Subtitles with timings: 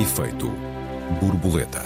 [0.00, 0.50] Efeito
[1.20, 1.84] borboleta.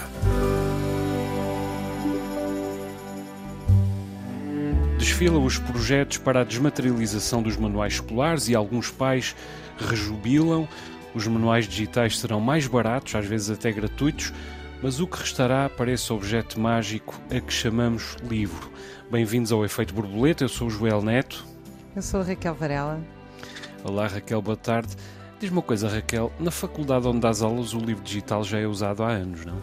[4.97, 9.35] Desfilam os projetos para a desmaterialização dos manuais escolares e alguns pais
[9.77, 10.69] rejubilam.
[11.13, 14.33] Os manuais digitais serão mais baratos, às vezes até gratuitos,
[14.81, 18.71] mas o que restará para esse objeto mágico a que chamamos livro.
[19.11, 21.45] Bem-vindos ao Efeito Borboleta, eu sou o Joel Neto.
[21.97, 23.01] Eu sou a Raquel Varela.
[23.83, 24.95] Olá Raquel, boa tarde.
[25.45, 29.03] Diz-me uma coisa, Raquel, na faculdade onde dás aulas o livro digital já é usado
[29.03, 29.61] há anos, não?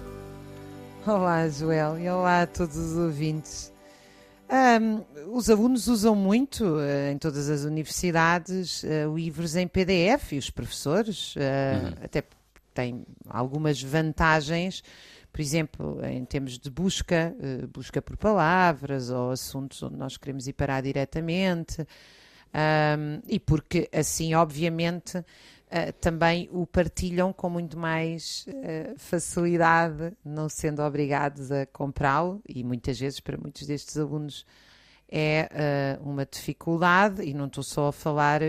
[1.08, 3.74] Olá, Joel, e olá a todos os ouvintes.
[4.48, 5.04] Um,
[5.36, 10.52] os alunos usam muito uh, em todas as universidades uh, livros em PDF e os
[10.52, 12.06] professores uh, uhum.
[12.06, 12.24] até
[12.76, 14.84] têm algumas vantagens,
[15.34, 17.36] por exemplo, em termos de busca,
[17.74, 21.88] busca por palavras ou assuntos onde nós queremos ir parar diretamente.
[22.54, 25.24] Um, e porque assim, obviamente,
[25.72, 32.64] uh, também o partilham com muito mais uh, facilidade, não sendo obrigados a comprá-lo, e
[32.64, 34.46] muitas vezes para muitos destes alunos
[35.10, 38.42] é uh, uma dificuldade, e não estou só a falar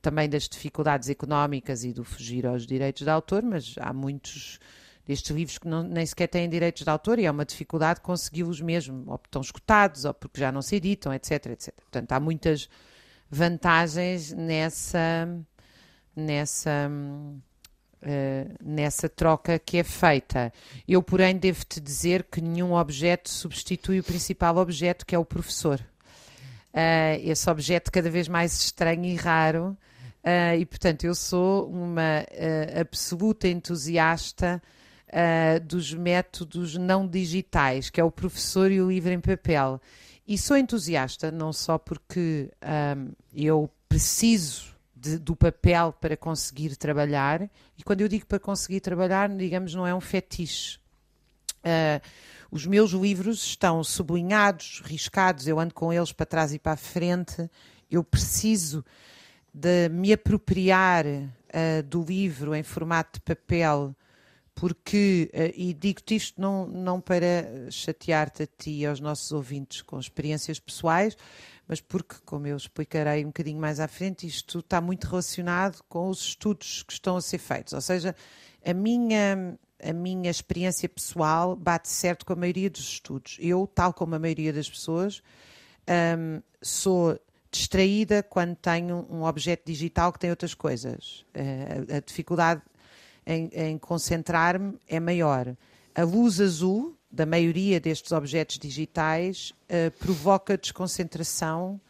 [0.00, 4.58] também das dificuldades económicas e do fugir aos direitos de autor, mas há muitos
[5.06, 8.60] destes livros que não, nem sequer têm direitos de autor e é uma dificuldade consegui-los
[8.60, 11.74] mesmo, ou estão escutados, ou porque já não se editam, etc, etc.
[11.74, 12.68] Portanto, há muitas
[13.30, 15.26] vantagens nessa
[16.16, 20.52] nessa, uh, nessa troca que é feita.
[20.86, 25.80] Eu, porém, devo-te dizer que nenhum objeto substitui o principal objeto, que é o professor.
[26.72, 29.76] Uh, esse objeto cada vez mais estranho e raro.
[30.24, 32.24] Uh, e, portanto, eu sou uma
[32.80, 34.62] absoluta entusiasta
[35.62, 39.80] dos métodos não digitais, que é o professor e o livro em papel.
[40.26, 42.50] E sou entusiasta não só porque
[42.96, 44.73] um, eu preciso
[45.04, 47.42] de, do papel para conseguir trabalhar.
[47.76, 50.78] E quando eu digo para conseguir trabalhar, digamos, não é um fetiche.
[51.60, 52.00] Uh,
[52.50, 56.76] os meus livros estão sublinhados, riscados, eu ando com eles para trás e para a
[56.76, 57.50] frente.
[57.90, 58.84] Eu preciso
[59.52, 63.94] de me apropriar uh, do livro em formato de papel,
[64.54, 69.82] porque, uh, e digo-te isto não, não para chatear-te a ti e aos nossos ouvintes
[69.82, 71.16] com experiências pessoais,
[71.66, 76.08] mas porque, como eu explicarei um bocadinho mais à frente, isto está muito relacionado com
[76.08, 77.72] os estudos que estão a ser feitos.
[77.72, 78.14] Ou seja,
[78.64, 83.36] a minha, a minha experiência pessoal bate certo com a maioria dos estudos.
[83.40, 85.22] Eu, tal como a maioria das pessoas,
[86.18, 87.18] um, sou
[87.50, 91.24] distraída quando tenho um objeto digital que tem outras coisas.
[91.34, 92.62] Uh, a, dificuldade
[93.24, 95.56] em, em concentrar-me é maior.
[95.94, 101.80] A luz azul da maioria destes objetos digitais uh, provoca desconcentração.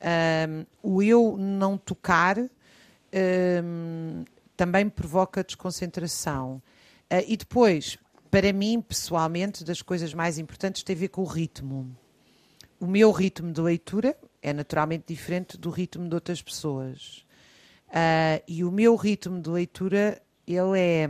[0.00, 4.24] Um, o eu não tocar um,
[4.56, 6.62] também provoca desconcentração.
[7.10, 7.98] Uh, e depois,
[8.30, 11.96] para mim, pessoalmente, das coisas mais importantes tem a ver com o ritmo.
[12.78, 17.26] O meu ritmo de leitura é naturalmente diferente do ritmo de outras pessoas.
[17.88, 21.08] Uh, e o meu ritmo de leitura, ele é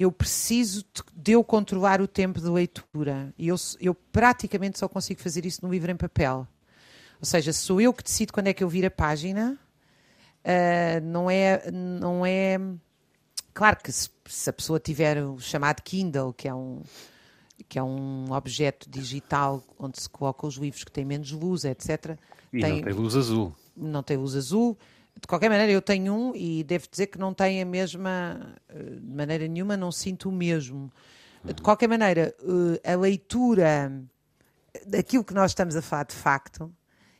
[0.00, 0.82] eu preciso
[1.14, 3.34] de eu controlar o tempo de leitura.
[3.36, 6.48] E eu, eu praticamente só consigo fazer isso no livro em papel.
[7.20, 9.58] Ou seja, sou eu que decido quando é que eu viro a página.
[10.42, 11.70] Uh, não é.
[11.70, 12.58] Não é
[13.52, 16.82] claro que se, se, a pessoa tiver o chamado Kindle, que é um
[17.68, 22.16] que é um objeto digital onde se colocam os livros que têm menos luz, etc.
[22.50, 23.54] E tem, não tem luz azul.
[23.76, 24.78] Não tem luz azul
[25.18, 28.82] de qualquer maneira, eu tenho um e devo dizer que não tem a mesma, eh,
[28.82, 30.90] de maneira nenhuma, não sinto o mesmo.
[31.44, 32.34] De qualquer maneira,
[32.84, 33.92] eh, a leitura
[34.86, 36.72] daquilo que nós estamos a falar de facto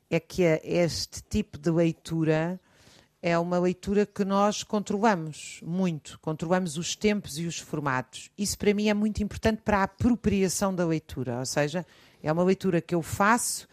[0.08, 2.60] é que este tipo de leitura
[3.22, 8.30] é uma leitura que nós controlamos muito, controlamos os tempos e os formatos.
[8.36, 11.86] Isso para mim é muito importante para a apropriação da leitura, ou seja,
[12.22, 13.68] é uma leitura que eu faço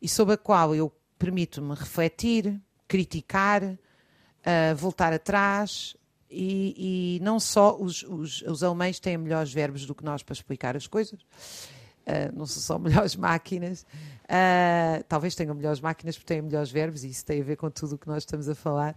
[0.00, 5.96] e sobre a qual eu permito-me refletir, criticar, uh, voltar atrás.
[6.28, 10.32] E, e não só os, os, os, alemães têm melhores verbos do que nós para
[10.32, 16.34] explicar as coisas, uh, não são só melhores máquinas, uh, talvez tenham melhores máquinas porque
[16.34, 18.54] têm melhores verbos, e isso tem a ver com tudo o que nós estamos a
[18.54, 18.96] falar,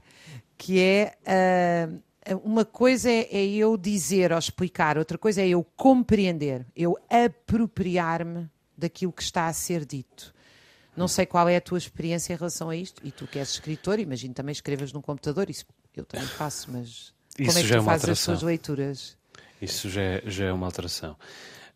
[0.59, 1.18] que é
[2.44, 8.47] uma coisa é, é, eu dizer ou explicar, outra coisa é eu compreender, eu apropriar-me
[8.77, 10.33] daquilo que está a ser dito.
[10.95, 13.01] Não sei qual é a tua experiência em relação a isto.
[13.06, 15.50] E tu que és escritor, imagino também escrevas num computador.
[15.50, 18.34] Isso eu também faço, mas Isso como é que já tu é fazes alteração.
[18.34, 19.18] as tuas leituras?
[19.62, 21.18] Isso já é, já é uma alteração.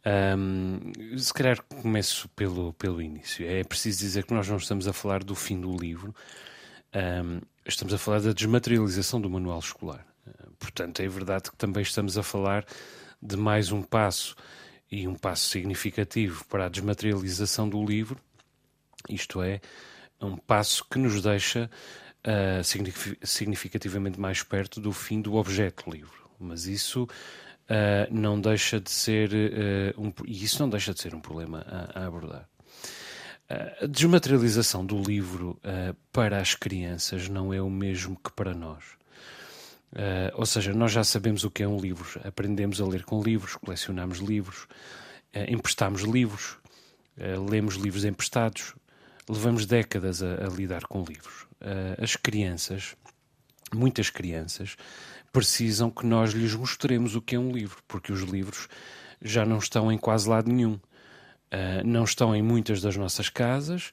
[0.06, 3.46] Um, se calhar começo pelo, pelo início.
[3.46, 6.16] É preciso dizer que nós não estamos a falar do fim do livro,
[7.24, 10.06] um, estamos a falar da desmaterialização do manual escolar.
[10.60, 12.66] Portanto, é verdade que também estamos a falar
[13.22, 14.36] de mais um passo
[14.92, 18.20] e um passo significativo para a desmaterialização do livro,
[19.10, 19.62] isto é,
[20.22, 21.70] um passo que nos deixa
[22.28, 22.64] uh,
[23.24, 26.30] significativamente mais perto do fim do objeto livro.
[26.40, 27.08] Mas isso uh,
[28.12, 32.02] não deixa de ser uh, um, e isso não deixa de ser um problema a,
[32.02, 32.48] a abordar.
[33.82, 35.58] A desmaterialização do livro
[36.12, 38.84] para as crianças não é o mesmo que para nós.
[40.34, 43.56] Ou seja, nós já sabemos o que é um livro, aprendemos a ler com livros,
[43.56, 44.68] colecionamos livros,
[45.48, 46.58] emprestamos livros,
[47.50, 48.76] lemos livros emprestados,
[49.30, 51.46] levamos décadas a, a lidar com livros.
[52.02, 52.96] as crianças,
[53.74, 54.76] muitas crianças,
[55.32, 58.68] precisam que nós lhes mostremos o que é um livro, porque os livros
[59.22, 60.80] já não estão em quase lado nenhum.
[61.86, 63.92] não estão em muitas das nossas casas,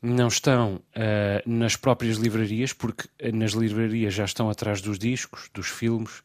[0.00, 5.68] não estão uh, nas próprias livrarias, porque nas livrarias já estão atrás dos discos, dos
[5.68, 6.22] filmes,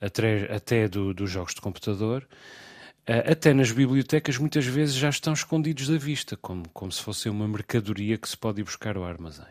[0.00, 2.26] até, até do, dos jogos de computador.
[3.08, 7.28] Uh, até nas bibliotecas muitas vezes já estão escondidos da vista, como, como se fosse
[7.28, 9.46] uma mercadoria que se pode ir buscar ao armazém.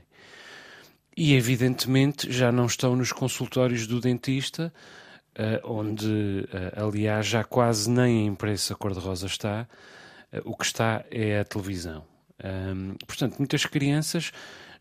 [1.15, 4.73] E evidentemente já não estão nos consultórios do dentista,
[5.39, 9.67] uh, onde, aliás, já quase nem a imprensa cor-de-rosa está,
[10.43, 12.03] o que está é a televisão.
[13.07, 14.33] Portanto, muitas crianças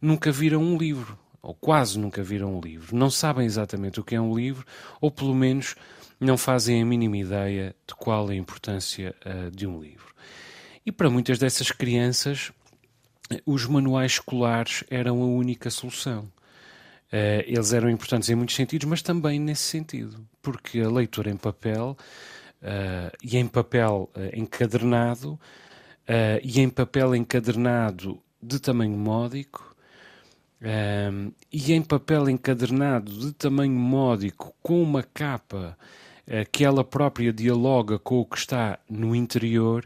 [0.02, 4.16] nunca viram um livro, ou quase nunca viram um livro, não sabem exatamente o que
[4.16, 4.66] é um livro,
[5.00, 5.76] ou pelo menos
[6.20, 10.14] não fazem a mínima ideia de qual a importância uh, de um livro.
[10.84, 12.52] E para muitas dessas crianças,
[13.44, 16.30] os manuais escolares eram a única solução.
[17.12, 21.36] Uh, eles eram importantes em muitos sentidos, mas também nesse sentido, porque a leitura em
[21.36, 21.96] papel
[22.62, 25.38] uh, e em papel encadernado
[26.42, 29.73] e em papel encadernado de tamanho módico,
[30.64, 35.76] um, e em papel encadernado de tamanho módico, com uma capa
[36.26, 39.84] uh, que ela própria dialoga com o que está no interior,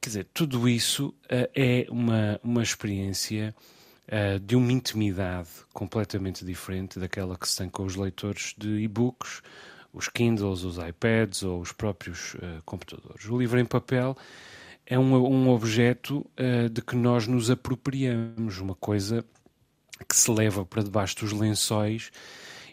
[0.00, 3.54] quer dizer, tudo isso uh, é uma, uma experiência
[4.06, 9.42] uh, de uma intimidade completamente diferente daquela que se tem com os leitores de e-books,
[9.92, 13.26] os Kindles, os iPads ou os próprios computadores.
[13.28, 14.16] O livro em papel
[14.86, 16.26] é um, um objeto
[16.70, 19.24] de que nós nos apropriamos, uma coisa
[20.06, 22.10] que se leva para debaixo dos lençóis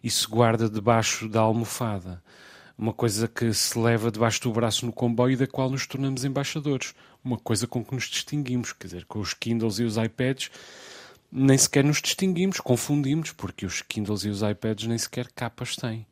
[0.03, 2.21] e se guarda debaixo da almofada.
[2.77, 6.93] Uma coisa que se leva debaixo do braço no comboio da qual nos tornamos embaixadores.
[7.23, 8.73] Uma coisa com que nos distinguimos.
[8.73, 10.51] Quer dizer, com os Kindles e os iPads
[11.31, 16.05] nem sequer nos distinguimos, confundimos, porque os Kindles e os iPads nem sequer capas têm.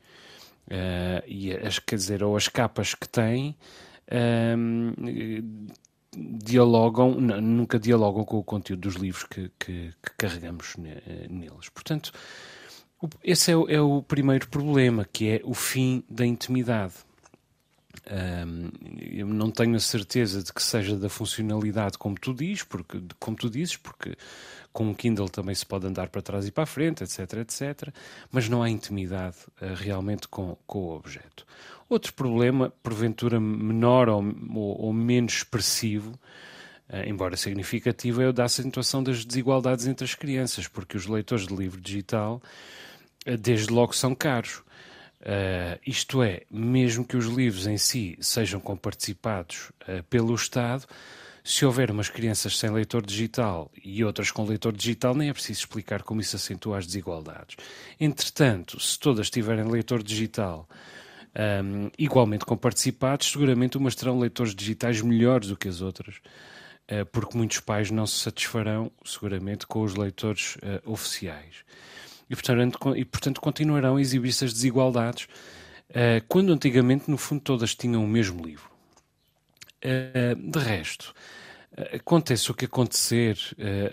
[0.67, 3.55] Uh, e as, quer dizer, ou as capas que têm
[4.57, 4.93] um,
[6.15, 11.69] dialogam, nunca dialogam com o conteúdo dos livros que, que, que carregamos neles.
[11.69, 12.11] Portanto,
[13.23, 16.93] esse é o, é o, primeiro problema, que é o fim da intimidade.
[18.05, 18.69] Um,
[18.99, 23.37] eu não tenho a certeza de que seja da funcionalidade como tu dizes, porque, como
[23.37, 24.15] tu dizes, porque
[24.73, 27.93] com um Kindle também se pode andar para trás e para a frente, etc, etc,
[28.31, 31.45] mas não há intimidade uh, realmente com, com o objeto.
[31.93, 34.23] Outro problema, porventura menor ou,
[34.55, 36.19] ou, ou menos expressivo,
[36.89, 41.45] uh, embora significativo, é o da acentuação das desigualdades entre as crianças, porque os leitores
[41.45, 42.41] de livro digital,
[43.27, 44.63] uh, desde logo, são caros.
[45.21, 50.87] Uh, isto é, mesmo que os livros em si sejam comparticipados uh, pelo Estado,
[51.43, 55.59] se houver umas crianças sem leitor digital e outras com leitor digital, nem é preciso
[55.59, 57.55] explicar como isso acentua as desigualdades.
[57.99, 60.67] Entretanto, se todas tiverem leitor digital
[61.35, 66.17] um, igualmente comparticipados, seguramente umas terão leitores digitais melhores do que as outras,
[66.91, 71.63] uh, porque muitos pais não se satisfarão, seguramente, com os leitores uh, oficiais.
[72.29, 75.27] E portanto, e, portanto, continuarão a exibir-se as desigualdades,
[75.89, 78.71] uh, quando antigamente, no fundo, todas tinham o mesmo livro.
[79.81, 81.13] de resto,
[81.91, 83.35] Acontece o que acontecer,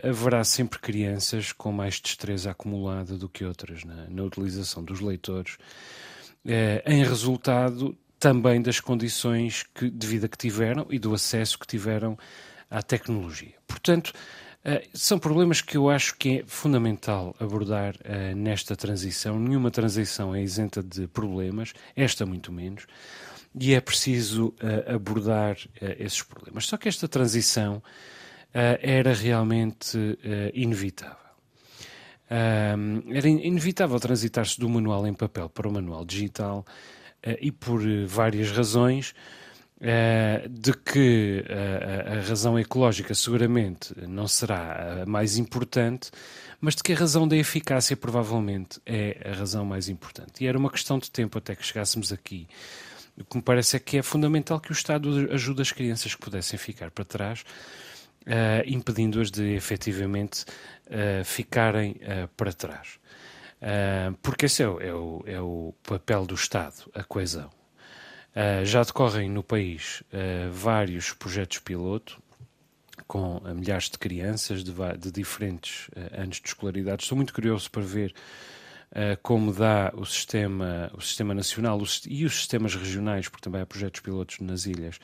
[0.07, 5.57] haverá sempre crianças com mais destreza acumulada do que outras na, na utilização dos leitores
[6.47, 11.67] eh, em resultado também das condições que, de vida que tiveram e do acesso que
[11.67, 12.19] tiveram
[12.71, 13.55] à tecnologia.
[13.67, 14.13] Portanto,
[14.65, 19.39] eh, são problemas que eu acho que é fundamental abordar eh, nesta transição.
[19.39, 22.87] Nenhuma transição é isenta de problemas, esta muito menos,
[23.59, 24.55] e é preciso
[24.87, 25.57] abordar
[25.99, 26.67] esses problemas.
[26.67, 27.83] Só que esta transição
[28.53, 29.99] era realmente
[30.55, 31.30] inevitável
[32.31, 36.65] era inevitável transitar-se do manual em papel para o manual digital
[37.27, 39.15] uh, e por várias razões.
[39.83, 46.11] Uh, de que uh, a razão ecológica seguramente não será a mais importante,
[46.61, 50.45] mas de que a razão da eficácia provavelmente é a razão mais importante.
[50.45, 52.47] E era uma questão de tempo até que chegássemos aqui.
[53.19, 56.21] O que me parece é que é fundamental que o Estado ajude as crianças que
[56.21, 57.43] pudessem ficar para trás,
[58.27, 60.45] uh, impedindo-as de efetivamente
[61.25, 62.01] ficarem
[62.37, 62.99] para trás.
[64.23, 67.49] porque esse é o, é, o, é o papel do Estado, a coesão.
[68.31, 72.23] Uh, já decorrem no país uh, vários projetos piloto
[73.05, 77.03] com uh, milhares de crianças de, de diferentes anos de escolaridade.
[77.03, 78.15] Estou muito curioso para ver
[79.23, 84.01] como dá o sistema, o sistema nacional e os sistemas regionais, porque também há projetos
[84.01, 84.99] pilotos nas ilhas,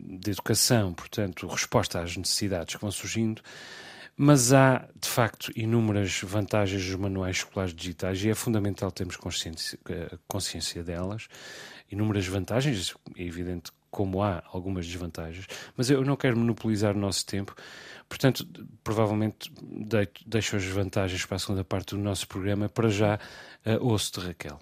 [0.00, 3.42] de educação, portanto, resposta às necessidades que vão surgindo.
[4.16, 9.78] Mas há, de facto, inúmeras vantagens dos manuais escolares digitais e é fundamental termos consciência,
[9.88, 11.28] eh, consciência delas.
[11.90, 17.26] Inúmeras vantagens, é evidente como há algumas desvantagens, mas eu não quero monopolizar o nosso
[17.26, 17.54] tempo,
[18.08, 18.46] portanto,
[18.82, 19.52] provavelmente
[20.26, 22.68] deixo as vantagens para a segunda parte do nosso programa.
[22.68, 23.18] Para já,
[23.66, 24.58] uh, ouço de Raquel.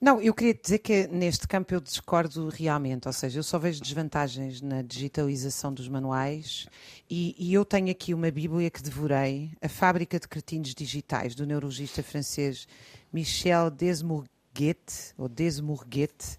[0.00, 3.82] Não, eu queria dizer que neste campo eu discordo realmente, ou seja, eu só vejo
[3.82, 6.66] desvantagens na digitalização dos manuais
[7.08, 11.44] e, e eu tenho aqui uma bíblia que devorei, A Fábrica de Cretinos Digitais, do
[11.44, 12.66] neurologista francês
[13.12, 16.38] Michel Desmourguet, ou Desmourguet,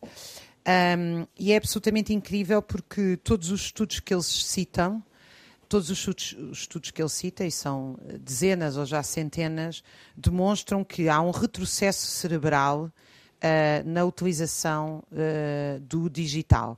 [0.97, 5.03] um, e é absolutamente incrível porque todos os estudos que eles citam,
[5.69, 9.83] todos os estudos, os estudos, que ele cita, e são dezenas ou já centenas,
[10.17, 12.91] demonstram que há um retrocesso cerebral
[13.41, 16.77] uh, na utilização uh, do digital.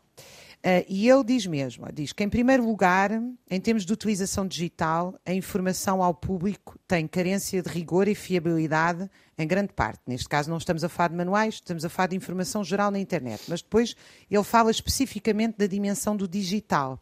[0.66, 3.12] Uh, e ele diz mesmo, diz que em primeiro lugar,
[3.52, 9.10] em termos de utilização digital, a informação ao público tem carência de rigor e fiabilidade
[9.38, 10.00] em grande parte.
[10.08, 13.00] Neste caso não estamos a falar de manuais, estamos a falar de informação geral na
[13.00, 13.44] internet.
[13.50, 13.94] Mas depois
[14.32, 16.98] ele fala especificamente da dimensão do digital,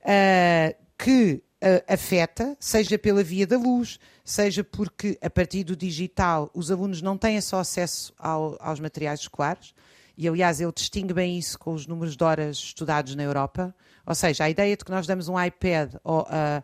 [0.00, 6.50] uh, que uh, afeta, seja pela via da luz, seja porque a partir do digital
[6.54, 9.74] os alunos não têm só acesso ao, aos materiais escolares,
[10.16, 13.74] e aliás ele distingue bem isso com os números de horas estudados na Europa,
[14.06, 16.62] ou seja, a ideia de que nós damos um iPad a,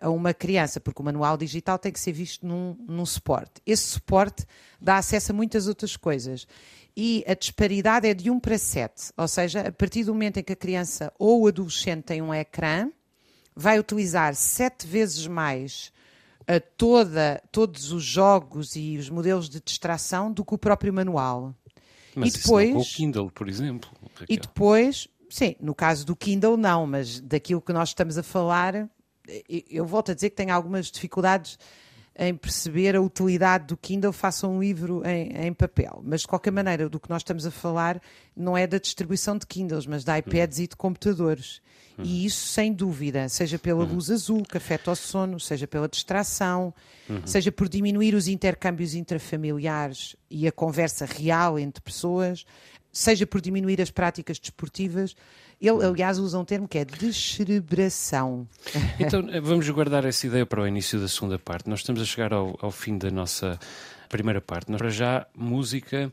[0.00, 3.62] a, uma criança, porque o manual digital tem que ser visto num, num suporte.
[3.64, 4.44] Esse suporte
[4.80, 6.46] dá acesso a muitas outras coisas.
[6.96, 10.42] E a disparidade é de 1 para 7, ou seja, a partir do momento em
[10.42, 12.90] que a criança ou o adolescente tem um ecrã,
[13.54, 15.92] vai utilizar sete vezes mais
[16.46, 21.54] a toda, todos os jogos e os modelos de distração do que o próprio manual.
[22.14, 23.90] Mas e depois, isso não com o Kindle, por exemplo.
[24.14, 24.26] Raquel.
[24.28, 28.88] E depois, sim, no caso do Kindle não, mas daquilo que nós estamos a falar,
[29.48, 31.58] eu volto a dizer que tenho algumas dificuldades
[32.18, 36.02] em perceber a utilidade do Kindle faça um livro em, em, papel.
[36.04, 38.00] Mas, de qualquer maneira, do que nós estamos a falar
[38.36, 40.64] não é da distribuição de Kindles, mas de iPads uhum.
[40.64, 41.62] e de computadores.
[41.98, 46.72] E isso, sem dúvida, seja pela luz azul, que afeta o sono, seja pela distração,
[47.24, 52.44] seja por diminuir os intercâmbios intrafamiliares e a conversa real entre pessoas,
[52.92, 55.14] seja por diminuir as práticas desportivas,
[55.60, 58.48] ele, aliás, usa um termo que é descerebração.
[58.98, 61.68] Então, eh, vamos guardar essa ideia para o início da segunda parte.
[61.68, 63.58] Nós estamos a chegar ao, ao fim da nossa
[64.08, 64.70] primeira parte.
[64.70, 66.12] Nós, para já, música,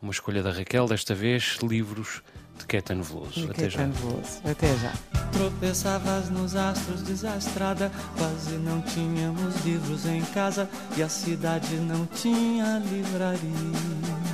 [0.00, 2.22] uma escolha da Raquel, desta vez, livros
[2.60, 3.30] de Caetano Veloso.
[3.32, 3.86] De Até já.
[3.86, 4.40] Veloso.
[4.44, 4.92] Até já.
[5.32, 12.78] Tropeçavas nos astros desastrada, quase não tínhamos livros em casa e a cidade não tinha
[12.90, 14.29] livraria.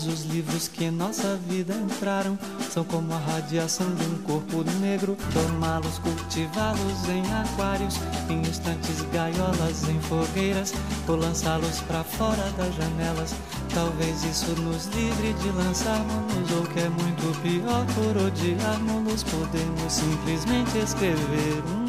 [0.00, 2.38] Mas os livros que em nossa vida entraram
[2.70, 5.14] são como a radiação de um corpo negro.
[5.30, 7.96] Tomá-los, cultivá-los em aquários,
[8.30, 10.72] em instantes gaiolas, em fogueiras,
[11.06, 13.34] ou lançá-los para fora das janelas.
[13.74, 20.78] Talvez isso nos livre de lançarmos, ou que é muito pior, por odiarmos, podemos simplesmente
[20.78, 21.79] escrever um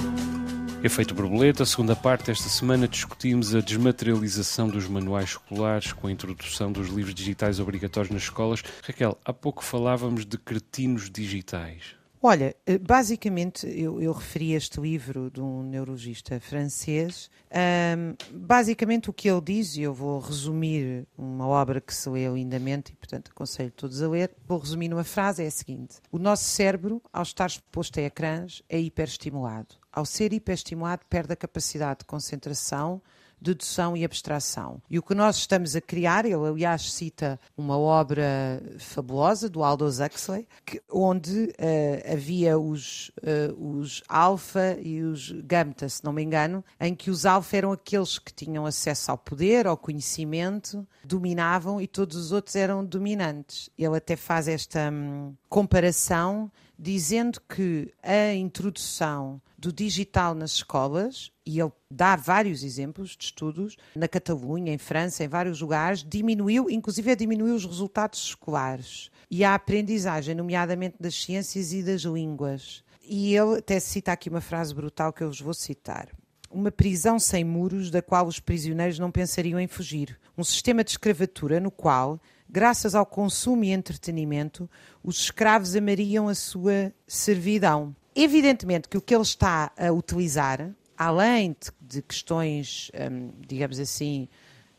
[0.83, 6.71] Efeito borboleta, segunda parte esta semana discutimos a desmaterialização dos manuais escolares com a introdução
[6.71, 8.63] dos livros digitais obrigatórios nas escolas.
[8.81, 12.00] Raquel, há pouco falávamos de cretinos digitais.
[12.23, 17.31] Olha, eh, basicamente eu, eu referi este livro de um neurologista francês.
[17.51, 22.35] Um, basicamente o que ele diz, e eu vou resumir uma obra que se leu
[22.35, 25.95] lindamente e, portanto, aconselho todos a ler, vou resumir numa frase, é a seguinte.
[26.11, 29.75] O nosso cérebro, ao estar exposto a ecrãs, é hiperestimulado.
[29.91, 33.01] Ao ser hiperestimulado, perde a capacidade de concentração,
[33.41, 34.81] dedução e abstração.
[34.89, 39.99] E o que nós estamos a criar, ele aliás cita uma obra fabulosa do Aldous
[39.99, 46.21] Huxley, que, onde uh, havia os, uh, os alfa e os gamma, se não me
[46.21, 51.81] engano, em que os alfa eram aqueles que tinham acesso ao poder, ao conhecimento, dominavam
[51.81, 53.69] e todos os outros eram dominantes.
[53.77, 56.51] Ele até faz esta hum, comparação
[56.81, 63.77] dizendo que a introdução do digital nas escolas, e ele dá vários exemplos de estudos,
[63.95, 69.53] na Catalunha, em França, em vários lugares, diminuiu, inclusive diminuiu os resultados escolares e a
[69.53, 72.83] aprendizagem, nomeadamente das ciências e das línguas.
[73.03, 76.09] E ele até cita aqui uma frase brutal que eu vos vou citar.
[76.49, 80.19] Uma prisão sem muros da qual os prisioneiros não pensariam em fugir.
[80.35, 82.19] Um sistema de escravatura no qual
[82.51, 84.69] graças ao consumo e entretenimento,
[85.01, 87.95] os escravos amariam a sua servidão.
[88.13, 94.27] Evidentemente que o que ele está a utilizar, além de, questões, hum, digamos assim,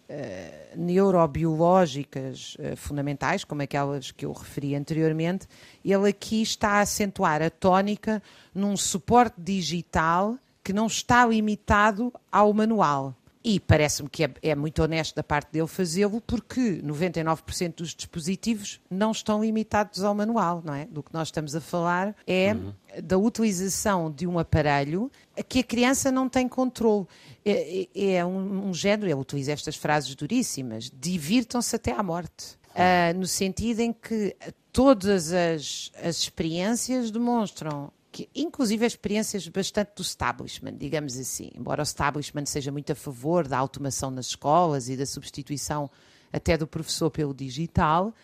[0.09, 5.49] uh, neurobiológicas uh, fundamentais, como aquelas que eu referi anteriormente,
[5.83, 8.23] ele aqui está a acentuar a tónica
[8.55, 13.17] num suporte digital que não está limitado ao manual.
[13.45, 18.81] E parece-me que é, é, muito honesto da parte dele fazê-lo, porque 99% dos dispositivos
[18.89, 20.87] não estão limitados ao manual, não é?
[20.87, 22.73] Do que nós estamos a falar é uhum.
[23.03, 25.11] da utilização de um aparelho
[25.49, 27.07] que a criança não tem controle.
[27.45, 32.57] É, é, é um, um, género, ele utiliza estas frases duríssimas, divirtam-se até à morte.
[32.73, 34.35] Uh, no sentido em que
[34.73, 41.51] todas as, as experiências demonstram que, inclusive experiências bastante do establishment, digamos assim.
[41.55, 45.91] Embora o establishment seja muito a favor da automação nas escolas e da substituição
[46.31, 48.15] até do professor pelo digital,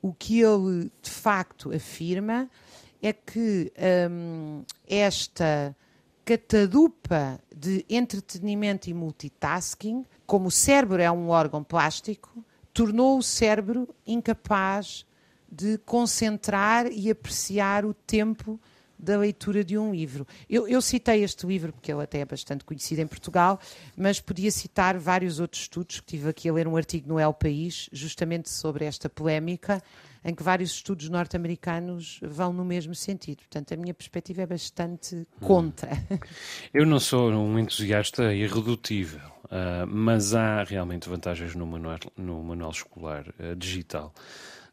[0.00, 2.48] o que ele de facto afirma
[3.02, 3.72] é que
[4.08, 5.76] hum, esta
[6.24, 13.88] catadupa de entretenimento e multitasking, como o cérebro é um órgão plástico, tornou o cérebro
[14.06, 15.04] incapaz
[15.50, 18.58] de concentrar e apreciar o tempo
[19.04, 20.26] da leitura de um livro.
[20.48, 23.60] Eu, eu, citei este livro porque ele até é bastante conhecido em Portugal,
[23.96, 27.32] mas podia citar vários outros estudos, que tive aqui a ler um artigo no El
[27.32, 29.82] País, justamente sobre esta polémica,
[30.24, 33.38] em que vários estudos norte-americanos vão no mesmo sentido.
[33.38, 35.90] Portanto, a minha perspectiva é bastante contra.
[36.72, 42.70] Eu não sou um entusiasta irredutível, uh, mas há realmente vantagens no manual, no manual
[42.70, 44.14] escolar uh, digital.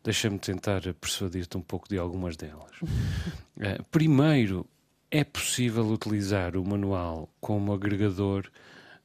[0.03, 2.71] Deixa-me tentar persuadir-te um pouco de algumas delas.
[2.81, 4.65] uh, primeiro,
[5.11, 8.49] é possível utilizar o manual como agregador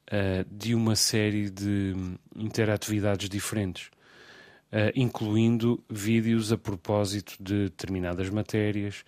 [0.07, 1.93] uh, de uma série de
[2.35, 3.91] interatividades diferentes,
[4.73, 9.05] uh, incluindo vídeos a propósito de determinadas matérias,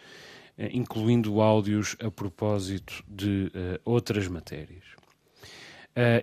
[0.72, 3.48] incluindo áudios a propósito de
[3.84, 4.82] outras matérias.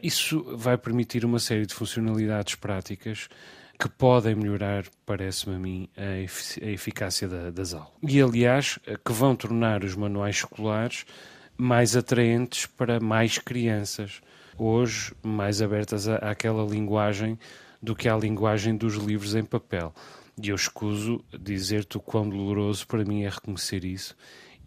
[0.04, 3.30] isso vai permitir uma série de funcionalidades práticas
[3.78, 7.92] que podem melhorar, parece-me a mim, a, efic a eficácia da, das aulas.
[8.02, 11.06] E, aliás, que vão tornar os manuais escolares
[11.58, 14.22] mais atraentes para mais crianças,
[14.58, 17.38] hoje mais abertas à, àquela linguagem
[17.82, 19.94] do que à linguagem dos livros em papel.
[20.42, 24.16] E eu escuso dizer-te o quão doloroso para mim é reconhecer isso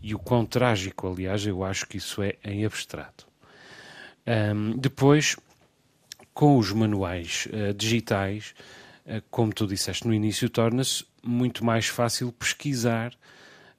[0.01, 3.27] e o quão trágico, aliás, eu acho que isso é em abstrato.
[4.27, 5.37] Um, depois,
[6.33, 8.88] com os manuais uh, digitais, eh,
[9.31, 13.12] como tu disseste no início, torna-se muito mais fácil pesquisar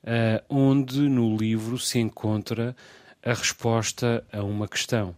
[0.04, 2.76] uh, onde no livro se encontra
[3.24, 5.16] a resposta a uma questão.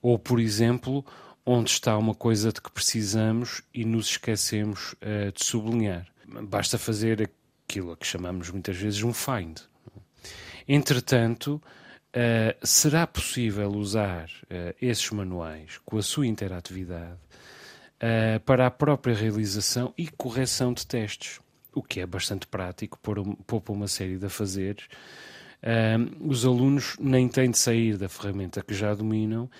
[0.00, 1.04] Ou, por exemplo,
[1.44, 6.06] onde está uma coisa de que precisamos e nos esquecemos uh, de sublinhar.
[6.26, 7.30] Basta fazer
[7.66, 9.60] aquilo a que chamamos muitas vezes um find.
[10.66, 14.30] Entretanto, uh, será possível usar
[14.80, 17.18] esses manuais com a sua interatividade
[18.02, 21.40] uh, para a própria realização e correção de testes,
[21.74, 22.98] o que é bastante prático,
[23.46, 24.86] poupa uma série de afazeres.
[25.62, 29.50] Uh, os alunos nem têm de sair da ferramenta que já dominam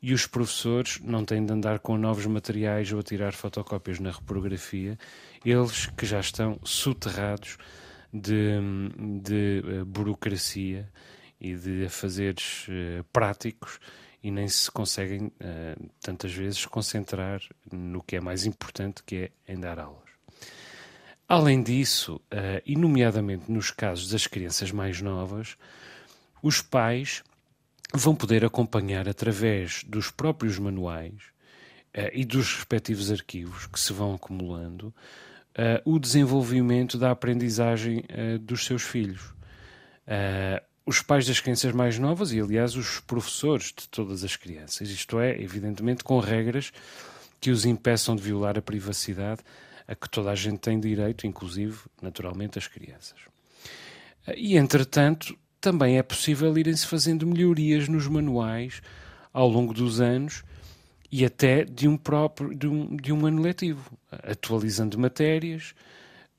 [0.00, 4.12] e os professores não têm de andar com novos materiais ou a tirar fotocópias na
[4.12, 4.96] reprografia,
[5.44, 7.58] eles que já estão soterrados
[8.12, 8.58] de,
[9.20, 10.88] de uh, burocracia
[11.40, 13.78] e de afazeres uh, práticos
[14.28, 17.40] e nem se conseguem uh, tantas vezes concentrar
[17.72, 20.10] no que é mais importante, que é em dar aulas.
[21.26, 25.56] Além disso, uh, e nomeadamente nos casos das crianças mais novas,
[26.42, 27.24] os pais
[27.94, 31.14] vão poder acompanhar através dos próprios manuais
[31.96, 34.94] uh, e dos respectivos arquivos que se vão acumulando
[35.84, 38.04] o desenvolvimento da aprendizagem
[38.42, 39.34] dos seus filhos
[40.88, 44.88] os pais das crianças mais novas e, aliás, os professores de todas as crianças.
[44.88, 46.72] Isto é, evidentemente, com regras
[47.38, 49.42] que os impeçam de violar a privacidade
[49.86, 53.18] a que toda a gente tem direito, inclusive, naturalmente, as crianças.
[54.34, 58.80] E, entretanto, também é possível irem-se fazendo melhorias nos manuais
[59.30, 60.42] ao longo dos anos
[61.12, 65.74] e até de um próprio de um, de um ano letivo, atualizando matérias,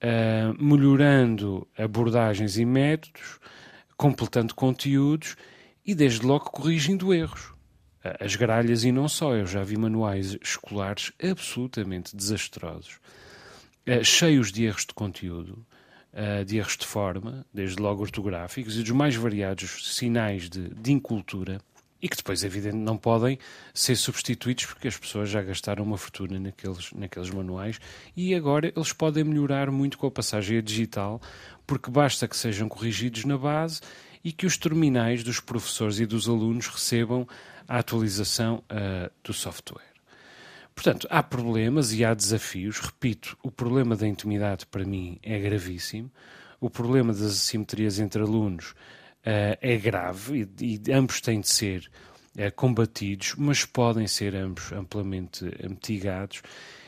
[0.01, 3.39] uh, melhorando abordagens e métodos,
[3.99, 5.35] completando conteúdos
[5.85, 7.51] e desde logo corrigindo erros.
[8.17, 12.97] As gralhas e não só, eu já vi manuais escolares absolutamente desastrosos,
[14.01, 15.65] cheios de erros de conteúdo,
[16.47, 21.59] de erros de forma, desde logo ortográficos e dos mais variados sinais de, de incultura
[22.01, 23.37] e que depois, evidentemente, não podem
[23.73, 27.79] ser substituídos porque as pessoas já gastaram uma fortuna naqueles, naqueles manuais
[28.15, 31.21] e agora eles podem melhorar muito com a passagem digital,
[31.67, 33.81] porque basta que sejam corrigidos na base
[34.23, 37.27] e que os terminais dos professores e dos alunos recebam
[37.67, 39.89] a atualização uh, do software.
[40.73, 42.79] Portanto, há problemas e há desafios.
[42.79, 46.09] Repito, o problema da intimidade para mim é gravíssimo.
[46.59, 48.73] O problema das assimetrias entre alunos
[49.23, 51.89] é grave e, e, ambos têm de ser
[52.35, 56.41] uh, combatidos, mas podem ser ambos amplamente mitigados.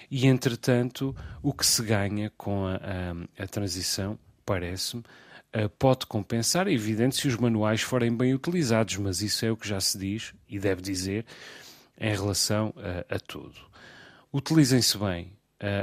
[0.09, 5.03] E, entretanto, o que se ganha com a, a, a transição, parece-me,
[5.79, 6.67] pode compensar.
[6.67, 9.97] É evidente se os manuais forem bem utilizados, mas isso é o que já se
[9.97, 11.25] diz e deve dizer
[11.97, 12.73] em relação
[13.09, 13.55] a tudo.
[14.33, 15.31] Utilizem-se bem,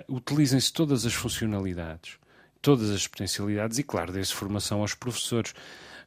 [0.08, 2.18] utilizem-se todas as funcionalidades,
[2.60, 5.54] todas as potencialidades e, claro, dê-se formação aos professores.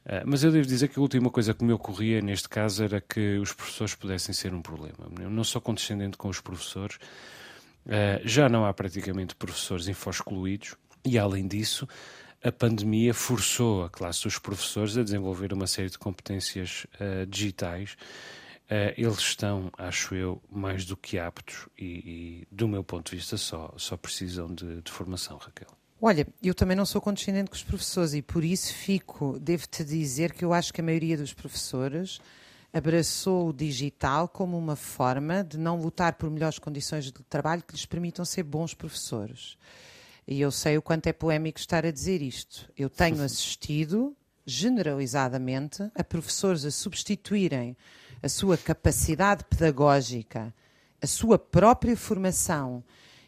[0.04, 3.00] Uh, mas eu devo dizer que a última coisa que me ocorria neste caso era
[3.00, 5.08] que os professores pudessem ser um problema.
[5.20, 6.96] Eu não sou condescendente com os professores,
[7.86, 11.86] uh, já não há praticamente professores info-excluídos, e além disso,
[12.42, 17.96] a pandemia forçou a classe dos professores a desenvolver uma série de competências uh, digitais.
[18.96, 23.36] eles estão, acho eu, mais do que aptos e, e do meu ponto de vista,
[23.36, 25.81] só, só precisam de, de formação, Raquel.
[26.04, 30.32] Olha, eu também não sou condescendente com os professores e por isso fico, devo-te dizer
[30.32, 32.20] que eu acho que a maioria dos professores
[32.72, 37.74] abraçou o digital como uma forma de não lutar por melhores condições de trabalho que
[37.74, 39.56] lhes permitam ser bons professores.
[40.26, 42.68] E eu sei o quanto é polémico estar a dizer isto.
[42.76, 47.76] Eu tenho assistido, generalizadamente, a professores a substituírem
[48.20, 50.52] a sua capacidade pedagógica,
[51.00, 52.82] a sua própria formação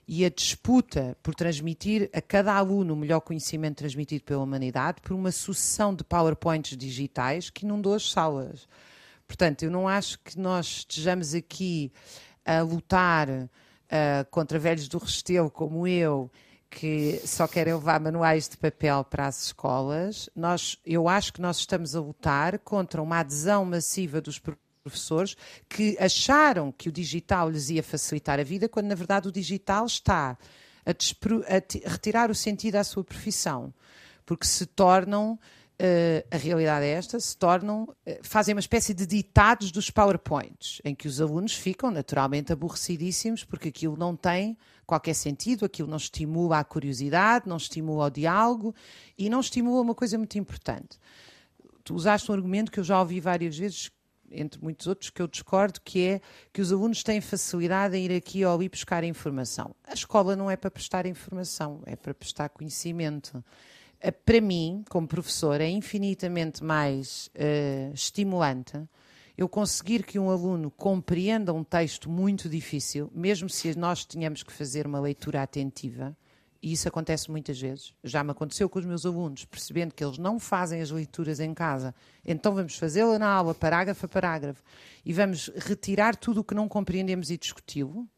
[0.06, 5.12] e a disputa por transmitir a cada aluno o melhor conhecimento transmitido pela humanidade por
[5.12, 8.68] uma sucessão de PowerPoints digitais que inundou as salas.
[9.26, 11.90] Portanto, eu não acho que nós estejamos aqui
[12.44, 13.48] a lutar uh,
[14.30, 16.30] contra velhos do Restelo como eu,
[16.68, 20.28] que só querem levar manuais de papel para as escolas.
[20.34, 24.38] Nós, eu acho que nós estamos a lutar contra uma adesão massiva dos
[24.84, 25.34] professores
[25.66, 29.86] que acharam que o digital lhes ia facilitar a vida, quando na verdade o digital
[29.86, 30.36] está
[30.84, 33.72] a, a retirar o sentido à sua profissão,
[34.26, 35.38] porque se tornam
[35.74, 40.80] Uh, a realidade é esta, se tornam, uh, fazem uma espécie de ditados dos PowerPoints,
[40.84, 45.96] em que os alunos ficam naturalmente aborrecidíssimos porque aquilo não tem qualquer sentido, aquilo não
[45.96, 48.72] estimula a curiosidade, não estimula o diálogo
[49.18, 50.96] e não estimula uma coisa muito importante.
[51.82, 53.90] Tu usaste um argumento que eu já ouvi várias vezes
[54.34, 56.20] entre muitos outros, que eu discordo, que é
[56.52, 59.74] que os alunos têm facilidade em ir aqui ou ali buscar informação.
[59.86, 63.44] A escola não é para prestar informação, é para prestar conhecimento.
[64.00, 68.78] Eh, para mim, como professor, é infinitamente mais uh, estimulante
[69.36, 74.52] eu conseguir que um aluno compreenda um texto muito difícil, mesmo se nós tenhamos que
[74.52, 76.16] fazer uma leitura atentiva,
[76.64, 77.92] e isso acontece muitas vezes.
[78.02, 81.52] Já me aconteceu com os meus alunos, percebendo que eles não fazem as leituras em
[81.52, 81.94] casa.
[82.24, 84.62] Então vamos fazê-la na aula, parágrafo a parágrafo,
[85.04, 88.08] e vamos retirar tudo o que não compreendemos e discuti-lo,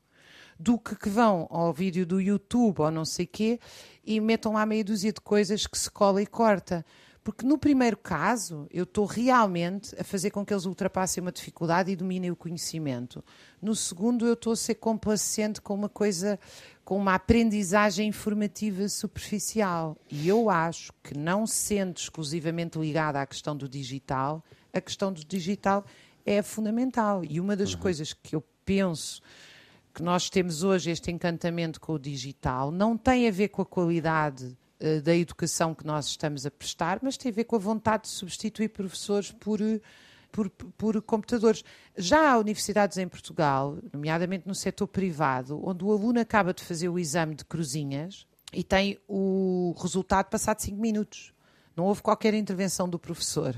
[0.57, 3.59] do que, que vão ao vídeo do YouTube ou não sei quê
[4.05, 6.87] e metam lá meia dúzia de coisas que se cola e corta.
[7.27, 11.91] Porque no primeiro caso, eu estou realmente a fazer com que eles ultrapassem uma dificuldade
[11.91, 13.25] e dominem o conhecimento.
[13.61, 16.39] No segundo, eu estou a ser complacente com uma coisa,
[16.87, 19.97] com uma aprendizagem informativa superficial.
[20.09, 24.41] E eu acho que, não sendo exclusivamente ligada à questão do digital,
[24.73, 25.85] a questão do digital
[26.25, 27.25] é fundamental.
[27.25, 27.81] E uma das uhum.
[27.81, 29.21] coisas que eu penso
[29.93, 33.67] que nós temos hoje, este encantamento com o digital, não tem a ver com a
[33.67, 37.59] qualidade uh, da educação que nós estamos a prestar, mas tem a ver com a
[37.59, 39.61] vontade de substituir professores por.
[39.61, 39.81] Uh,
[40.37, 41.65] por, por, computadores.
[41.97, 46.91] Já há universidades em Portugal, nomeadamente no setor privado, onde o aluno acaba de fazer
[46.91, 51.33] o exame de cruzinhas e tem o resultado passado 5 minutos.
[51.75, 53.57] Não houve qualquer intervenção do professor.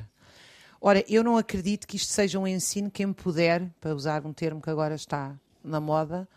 [0.81, 4.63] Ora, eu não acredito que isto seja um ensino que empodere, para usar um termo
[4.63, 6.29] que agora está na moda,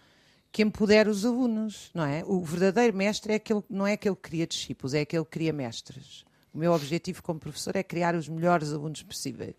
[0.51, 2.23] que empodere os alunos, não é?
[2.25, 5.54] O verdadeiro mestre é aquele, não é aquele que cria discípulos, é aquele que cria
[5.54, 6.25] mestres.
[6.54, 9.56] O meu objetivo como professor é criar os melhores alunos possíveis.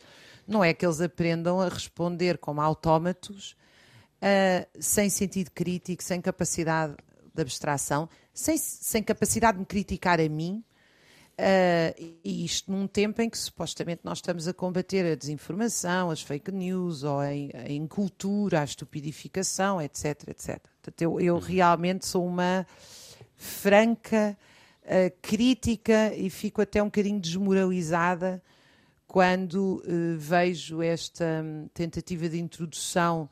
[0.53, 3.57] Não é que eles aprendam a responder como autómatos,
[4.19, 6.95] uh, sem sentido crítico, sem capacidade
[7.35, 10.63] de abstração, sem, sem capacidade de me criticar a mim,
[11.33, 16.21] Uh, e isto num tempo em que supostamente nós estamos a combater a desinformação, as
[16.21, 17.35] fake news, ou a,
[17.69, 20.59] incultura, a estupidificação, etc, etc.
[20.83, 21.41] Portanto, eu, eu uhum.
[21.41, 22.67] realmente sou uma
[23.35, 24.37] franca
[24.85, 28.43] uh, crítica e fico até um bocadinho desmoralizada
[29.13, 33.29] quando uh, vejo esta um, tentativa de introdução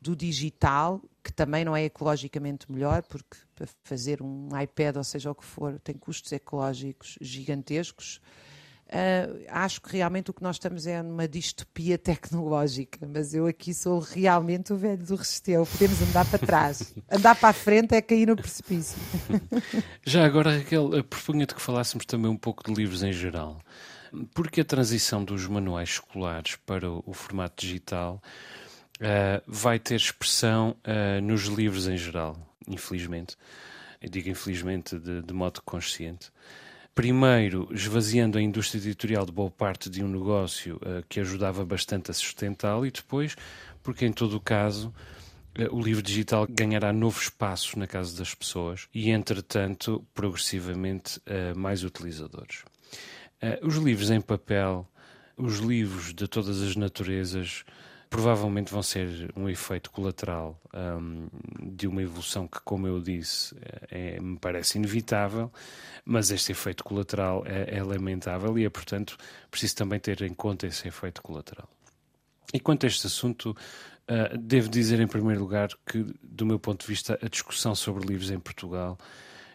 [0.00, 5.32] do digital, que também não é ecologicamente melhor, porque para fazer um iPad, ou seja
[5.32, 8.20] o que for, tem custos ecológicos gigantescos.
[8.86, 13.74] Uh, acho que realmente o que nós estamos é numa distopia tecnológica, mas eu aqui
[13.74, 15.66] sou realmente o velho do Resteu.
[15.66, 16.94] Podemos andar para trás.
[17.10, 18.96] andar para a frente é cair no precipício.
[20.06, 23.60] Já agora, Raquel, propunha-te que falássemos também um pouco de livros em geral.
[24.34, 28.22] Porque a transição dos manuais escolares para o formato digital
[29.00, 33.36] uh, vai ter expressão uh, nos livros em geral, infelizmente.
[34.00, 36.30] Eu digo infelizmente de, de modo consciente.
[36.94, 42.10] Primeiro, esvaziando a indústria editorial de boa parte de um negócio uh, que ajudava bastante
[42.10, 43.36] a sustentá-lo, e depois,
[43.82, 44.92] porque em todo o caso
[45.72, 51.20] o livro digital ganhará novo espaço na casa das pessoas e, entretanto, progressivamente
[51.56, 52.62] mais utilizadores.
[53.62, 54.86] Os livros em papel,
[55.36, 57.64] os livros de todas as naturezas,
[58.10, 61.28] provavelmente vão ser um efeito colateral um,
[61.62, 63.54] de uma evolução que, como eu disse,
[63.90, 65.52] é, me parece inevitável,
[66.04, 69.16] mas este efeito colateral é, é lamentável e é, portanto,
[69.50, 71.68] preciso também ter em conta esse efeito colateral.
[72.52, 76.80] E quanto a este assunto, uh, devo dizer em primeiro lugar que, do meu ponto
[76.80, 78.98] de vista, a discussão sobre livros em Portugal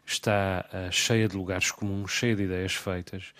[0.05, 3.33] está uh, cheia de lugares comuns, cheia de ideias feitas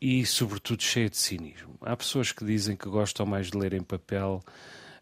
[0.00, 1.76] e, sobretudo, cheia de cinismo.
[1.80, 4.42] Há pessoas que dizem que gostam mais de ler em papel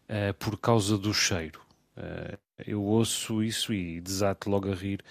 [0.09, 1.59] uh, por causa do cheiro.
[1.97, 5.03] Uh, eu ouço isso e desato logo a rir.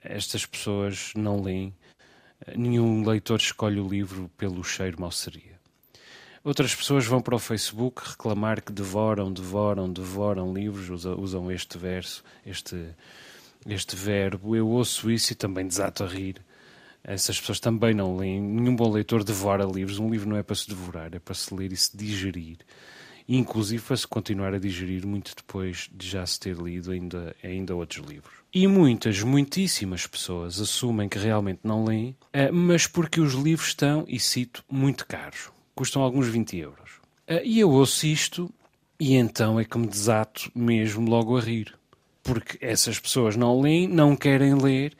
[0.00, 1.74] Estas pessoas não leem.
[2.46, 5.54] Uh, nenhum leitor escolhe o livro pelo cheiro mal seria.
[6.44, 11.78] Outras pessoas vão para o Facebook reclamar que devoram, devoram, devoram livros, usam, usam este
[11.78, 12.76] verso, este,
[13.66, 14.54] este verbo.
[14.54, 16.40] Eu ouço isso e também desato a rir
[17.04, 18.40] essas pessoas também não leem.
[18.40, 19.98] Nenhum bom leitor devora livros.
[19.98, 22.58] Um livro não é para se devorar, é para se ler e se digerir.
[23.28, 27.36] E, inclusive para se continuar a digerir muito depois de já se ter lido ainda,
[27.42, 28.34] ainda outros livros.
[28.52, 34.04] E muitas, muitíssimas pessoas assumem que realmente não leem, eh, mas porque os livros estão,
[34.06, 35.50] e cito, muito caros.
[35.74, 37.00] Custam alguns 20 euros.
[37.26, 38.52] Eh, e eu ouço isto
[38.98, 41.74] e então é que me desato mesmo logo a rir.
[42.22, 44.94] Porque essas pessoas não leem, não querem ler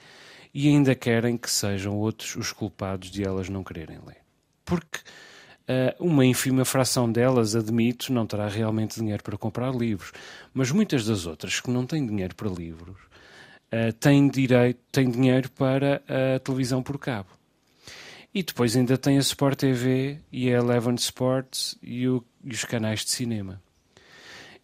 [0.54, 4.18] e ainda querem que sejam outros os culpados de elas não quererem ler.
[4.64, 5.00] Porque
[5.68, 10.12] uh, uma ínfima fração delas, admito, não terá realmente dinheiro para comprar livros,
[10.54, 12.96] mas muitas das outras que não têm dinheiro para livros
[13.72, 16.00] uh, têm, direito, têm dinheiro para
[16.36, 17.30] a televisão por cabo.
[18.32, 22.64] E depois ainda tem a Sport TV e a Eleven Sports e, o, e os
[22.64, 23.60] canais de cinema.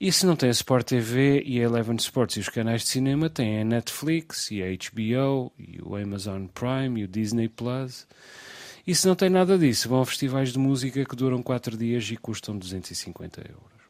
[0.01, 2.89] E se não tem a Sport TV e a Eleven Sports e os canais de
[2.89, 8.07] cinema, tem a Netflix e a HBO e o Amazon Prime e o Disney Plus.
[8.87, 12.11] E se não tem nada disso, vão a festivais de música que duram 4 dias
[12.11, 13.81] e custam 250 euros.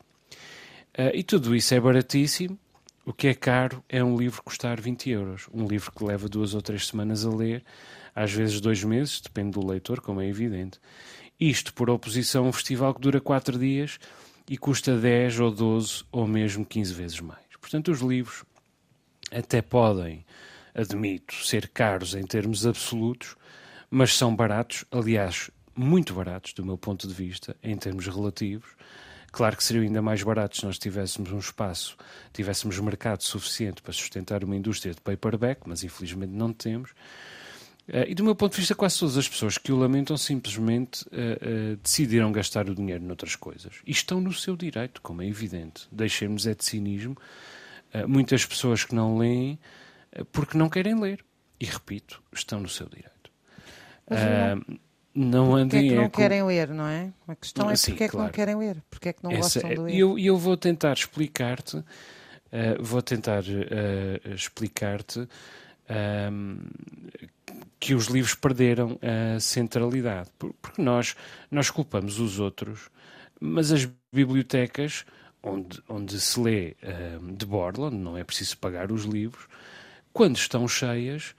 [0.98, 2.58] Uh, e tudo isso é baratíssimo.
[3.06, 5.48] O que é caro é um livro custar 20 euros.
[5.54, 7.62] Um livro que leva duas ou três semanas a ler,
[8.16, 10.80] às vezes dois meses, depende do leitor, como é evidente.
[11.38, 14.00] Isto por oposição a um festival que dura 4 dias
[14.50, 17.46] e custa 10 ou 12 ou mesmo 15 vezes mais.
[17.60, 18.44] Portanto, os livros
[19.30, 20.26] até podem,
[20.74, 23.36] admito, ser caros em termos absolutos,
[23.88, 28.70] mas são baratos, aliás, muito baratos do meu ponto de vista, em termos relativos.
[29.30, 31.96] Claro que seriam ainda mais baratos se nós tivéssemos um espaço,
[32.32, 36.90] tivéssemos mercado suficiente para sustentar uma indústria de paperback, mas infelizmente não temos.
[37.88, 41.02] Uh, e do meu ponto de vista, quase todas as pessoas que o lamentam simplesmente
[41.08, 43.74] uh, uh, decidiram gastar o dinheiro noutras coisas.
[43.86, 45.88] E estão no seu direito, como é evidente.
[45.90, 47.16] Deixemos é de cinismo.
[48.06, 49.58] muitas pessoas que não leem
[50.32, 51.24] porque não querem ler.
[51.58, 53.30] E repito, estão no seu direito.
[55.14, 55.68] não andem.
[55.68, 57.12] Porque é que não é querem ler, não é?
[57.26, 58.26] A questão é porque é que claro.
[58.26, 59.94] não querem ler, porque é que não Essa, gostam de ler.
[59.94, 61.84] E eu, eu, vou tentar explicar-te,
[62.80, 63.42] vou tentar
[64.34, 65.28] explicar-te
[67.78, 70.30] que os livros perderam a centralidade.
[70.38, 71.16] Porque nós,
[71.50, 72.90] nós culpamos os outros,
[73.40, 75.04] mas as bibliotecas,
[75.42, 79.46] onde, onde se lê uh, de borla, onde não é preciso pagar os livros,
[80.12, 81.34] quando estão cheias,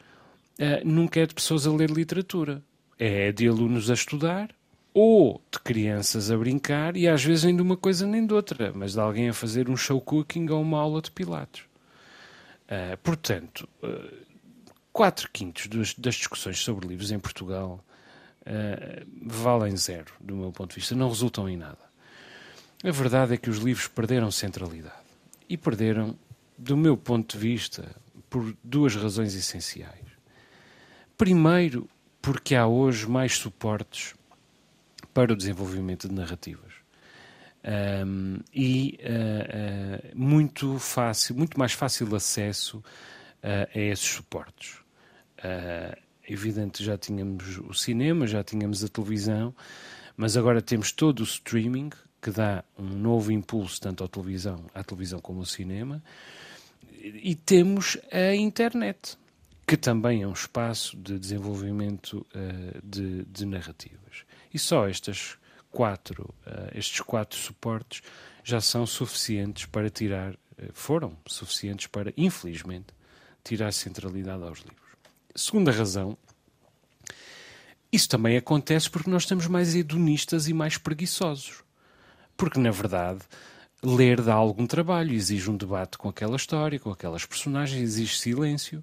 [0.59, 2.63] uh, nunca é de pessoas a ler literatura.
[2.97, 4.53] É de alunos a estudar
[4.93, 8.71] ou de crianças a brincar e às vezes nem de uma coisa nem de outra,
[8.75, 11.63] mas de alguém a fazer um show cooking ou uma aula de pilates.
[12.65, 14.30] Uh, portanto, uh,
[14.91, 17.83] quatro quintos dos, das discussões sobre livros em Portugal
[18.41, 21.91] uh, valem zero, do meu ponto de vista, não resultam em nada.
[22.83, 24.95] A verdade é que os livros perderam centralidade.
[25.47, 26.17] E perderam,
[26.57, 27.95] do meu ponto de vista,
[28.29, 30.07] por duas razões essenciais.
[31.17, 31.87] Primeiro,
[32.21, 34.15] porque há hoje mais suportes
[35.13, 36.71] para o desenvolvimento de narrativas.
[37.63, 44.80] Um, e uh, uh, muito fácil, muito mais fácil acesso uh, a esses suportes.
[45.43, 49.53] É evidente, já tínhamos o cinema, já tínhamos a televisão,
[50.15, 51.89] mas agora temos todo o streaming
[52.21, 56.03] que dá um novo impulso tanto à televisão, à televisão como ao cinema,
[56.91, 59.17] e temos a internet,
[59.65, 62.25] que também é um espaço de desenvolvimento
[62.83, 64.25] de, de narrativas.
[64.53, 65.37] E só estas
[65.71, 68.01] quatro, uh, estes quatro suportes
[68.43, 70.37] já são suficientes para tirar, uh,
[70.73, 72.87] foram suficientes para, infelizmente,
[73.43, 74.80] tirar centralidade aos livros.
[75.35, 76.17] Segunda razão,
[77.91, 81.63] isso também acontece porque nós estamos mais hedonistas e mais preguiçosos.
[82.37, 83.19] Porque, na verdade,
[83.83, 88.79] ler dá algum trabalho, exige um debate com aquela história, com aquelas personagens, exige silêncio,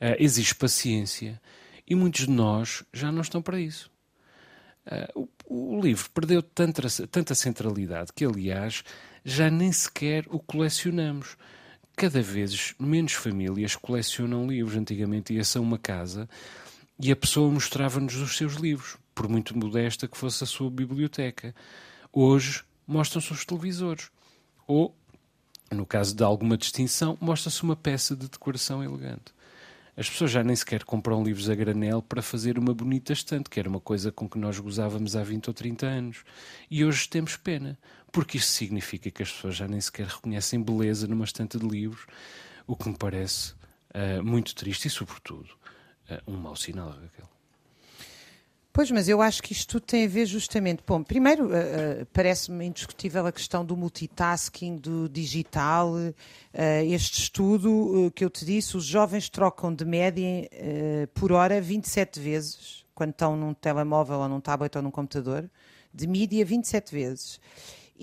[0.00, 1.40] uh, exige paciência.
[1.86, 3.90] E muitos de nós já não estão para isso.
[4.86, 8.82] Uh, o, o, livro perdeu tanta, tanta centralidade que, aliás,
[9.24, 11.36] já nem sequer o colecionamos.
[11.96, 14.76] Cada vez menos famílias colecionam livros.
[14.76, 16.28] Antigamente ia-se a uma casa
[16.98, 21.54] e a pessoa mostrava-nos os seus livros, por muito modesta que fosse a sua biblioteca.
[22.12, 24.10] Hoje mostram-se os televisores.
[24.66, 24.96] Ou,
[25.70, 29.32] no caso de alguma distinção, mostra-se uma peça de decoração elegante.
[29.94, 33.60] As pessoas já nem sequer compram livros a granel para fazer uma bonita estante, que
[33.60, 36.24] era uma coisa com que nós gozávamos há 20 ou 30 anos.
[36.70, 37.78] E hoje temos pena,
[38.12, 42.06] porque isso significa que as pessoas já nem sequer reconhecem beleza numa estante de livros,
[42.66, 43.54] o que me parece
[43.94, 45.48] uh, muito triste e, sobretudo,
[46.10, 47.32] uh, um mau sinal, Raquel.
[48.72, 50.82] Pois, mas eu acho que isto tudo tem a ver justamente.
[50.86, 55.92] Bom, primeiro, uh, uh, parece-me indiscutível a questão do multitasking, do digital.
[55.92, 56.14] Uh,
[56.90, 60.48] este estudo que eu te disse, os jovens trocam de média
[61.12, 65.50] por hora 27 vezes, quando estão num telemóvel ou num tablet ou num computador,
[65.92, 67.38] de mídia 27 vezes.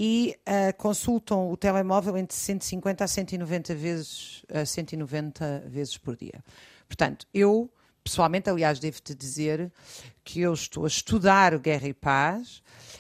[0.02, 0.38] E
[0.78, 6.42] consultam o telemóvel entre 150 a 190 vezes, 190 vezes por dia.
[6.88, 7.70] Portanto, eu
[8.10, 9.72] pessoalmente, aliás, devo-te dizer
[10.24, 12.58] que eu estou a estudar o Guerra e Paz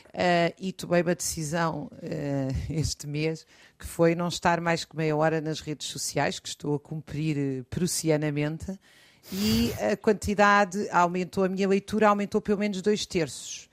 [0.07, 3.45] uh, e tomei uma decisão uh, este mês
[3.77, 7.37] que foi não estar mais que meia hora nas redes sociais, que estou a cumprir
[7.37, 8.77] uh, prussianamente,
[9.31, 13.68] e a quantidade aumentou, a minha leitura aumentou pelo menos dois terços.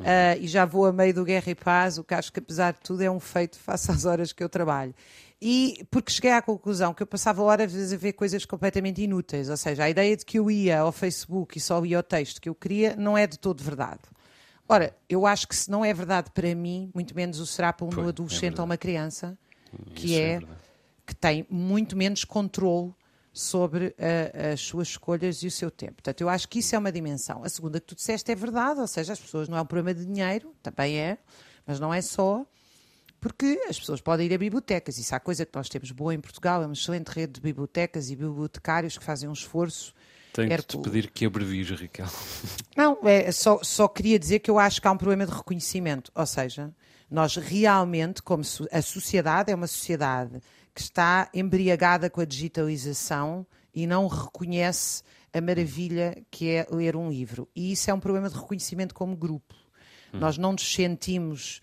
[0.00, 2.72] Uh, e já vou a meio do Guerra e Paz, o que acho que apesar
[2.72, 4.94] de tudo é um feito face às horas que eu trabalho.
[5.40, 9.56] E porque cheguei à conclusão que eu passava horas a ver coisas completamente inúteis, ou
[9.56, 12.48] seja, a ideia de que eu ia ao Facebook e só ia ao texto que
[12.48, 14.00] eu queria não é de todo verdade.
[14.68, 17.86] Ora, eu acho que se não é verdade para mim, muito menos o será para
[17.86, 19.38] um Foi, é adolescente é ou uma criança,
[19.94, 20.40] que é, é
[21.06, 22.94] que tem muito menos controle
[23.34, 25.94] sobre a, as suas escolhas e o seu tempo.
[25.94, 27.42] Portanto, eu acho que isso é uma dimensão.
[27.42, 29.92] A segunda que tu disseste é verdade, ou seja, as pessoas não é um problema
[29.92, 31.18] de dinheiro, também é,
[31.66, 32.46] mas não é só.
[33.20, 36.20] Porque as pessoas podem ir a bibliotecas, isso há coisa que nós temos boa em
[36.20, 39.92] Portugal, é uma excelente rede de bibliotecas e bibliotecários que fazem um esforço.
[40.32, 42.06] Tenho que te pedir que abrevies, Raquel.
[42.76, 46.12] Não, é, só, só queria dizer que eu acho que há um problema de reconhecimento.
[46.14, 46.72] Ou seja,
[47.10, 50.40] nós realmente, como a sociedade, é uma sociedade
[50.74, 57.08] que está embriagada com a digitalização e não reconhece a maravilha que é ler um
[57.08, 57.48] livro.
[57.54, 59.54] E isso é um problema de reconhecimento como grupo.
[60.12, 60.18] Hum.
[60.18, 61.60] Nós não nos sentimos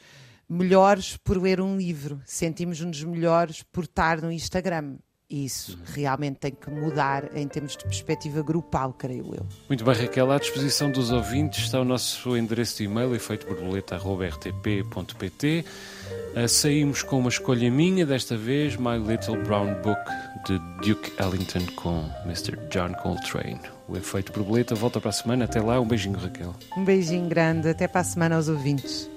[0.48, 4.98] melhores por ler um livro, sentimos-nos melhores por estar no Instagram.
[5.32, 5.78] Isso uhum.
[5.94, 9.46] realmente tem que mudar em termos de perspectiva grupal, creio eu.
[9.70, 10.30] Muito bem, Raquel.
[10.30, 15.66] À disposição dos ouvintes está o nosso endereço de e-mail, efeitoborboleta.rtp.pt.
[16.36, 20.02] Ah, saímos com uma escolha minha, desta vez, My Little Brown Book,
[20.46, 22.58] de Duke Ellington, com Mr.
[22.70, 23.62] John Coltrane.
[23.88, 25.46] O Efeito Borboleta volta para a semana.
[25.46, 26.56] Até lá, um beijinho, Raquel.
[26.78, 27.70] Um beijinho grande.
[27.70, 29.11] Até para a semana aos ouvintes.